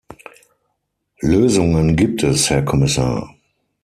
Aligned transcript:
Lösungen 1.21 1.95
gibt 1.95 2.23
es, 2.23 2.49
Herr 2.49 2.65
Kommissar. 2.65 3.35